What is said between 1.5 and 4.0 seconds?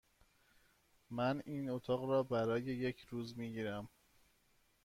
اتاق را برای یک روز می گیرم.